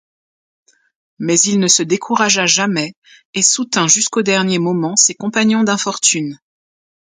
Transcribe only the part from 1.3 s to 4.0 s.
il ne se découragea jamais et soutint